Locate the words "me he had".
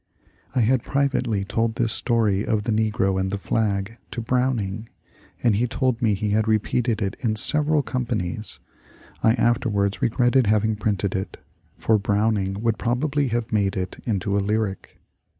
6.01-6.47